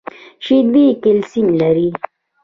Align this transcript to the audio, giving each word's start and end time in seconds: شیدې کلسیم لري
شیدې 0.45 0.85
کلسیم 1.03 1.47
لري 1.59 1.89